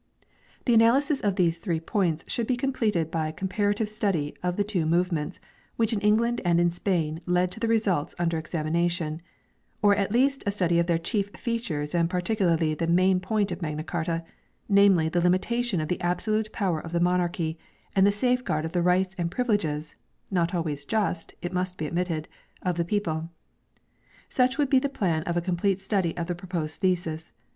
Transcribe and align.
The 0.65 0.75
analysisof 0.75 1.35
these 1.35 1.59
three 1.59 1.79
points 1.79 2.25
should 2.27 2.47
be 2.47 2.57
completed 2.57 3.11
by 3.11 3.27
a 3.27 3.31
comparative 3.31 3.87
study 3.87 4.33
of 4.41 4.55
the 4.55 4.63
two 4.63 4.87
movements, 4.87 5.39
which 5.75 5.93
in 5.93 5.99
England 6.01 6.41
and 6.43 6.59
in 6.59 6.71
Spain 6.71 7.21
led 7.27 7.51
to 7.51 7.59
the 7.59 7.67
results 7.67 8.15
under 8.17 8.41
examina 8.41 8.89
tion, 8.89 9.21
or 9.79 9.95
at 9.95 10.11
least 10.11 10.41
a 10.47 10.51
study 10.51 10.79
of 10.79 10.87
their 10.87 10.97
chief 10.97 11.29
features 11.37 11.93
and 11.93 12.09
par 12.09 12.21
ticularly 12.21 12.75
the 12.75 12.87
main 12.87 13.19
point 13.19 13.51
of 13.51 13.61
Magna 13.61 13.83
Carta, 13.83 14.23
namely 14.67 15.07
the 15.07 15.19
limi 15.19 15.37
tation 15.37 15.79
of 15.79 15.87
the 15.87 16.01
absolute 16.01 16.51
power 16.51 16.79
of 16.79 16.93
the 16.93 16.99
monarchy, 16.99 17.59
and 17.95 18.07
the 18.07 18.11
safeguard 18.11 18.65
of 18.65 18.71
the 18.71 18.81
rights 18.81 19.13
and 19.19 19.29
privileges 19.29 19.93
(not 20.31 20.51
always 20.55 20.83
just, 20.83 21.35
it 21.43 21.53
must 21.53 21.77
be 21.77 21.85
admitted) 21.85 22.27
of 22.63 22.75
the 22.75 22.83
people. 22.83 23.29
Such 24.29 24.57
would 24.57 24.71
be 24.71 24.79
the 24.79 24.89
plan 24.89 25.21
of 25.25 25.37
a 25.37 25.41
complete 25.41 25.79
study 25.79 26.17
of 26.17 26.25
the 26.25 26.33
proposed 26.33 26.79
thesis. 26.81 27.33